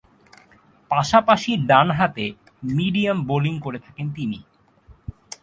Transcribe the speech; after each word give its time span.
পাশাপাশি 0.91 1.51
ডানহাতে 1.69 2.25
medium 2.75 3.17
bowling 3.25 3.55
করে 3.59 3.79
থাকেন 3.79 4.07
তিনি। 4.11 4.39